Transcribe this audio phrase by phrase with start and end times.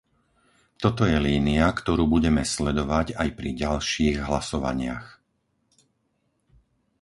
[0.83, 5.07] Toto je línia, ktorú budeme sledovať aj pri ďalších hlasovaniach.